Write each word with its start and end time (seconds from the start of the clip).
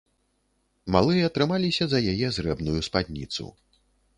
Малыя 0.95 1.27
трымаліся 1.35 1.85
за 1.91 1.99
яе 2.15 2.27
зрэбную 2.39 2.79
спадніцу. 2.89 3.43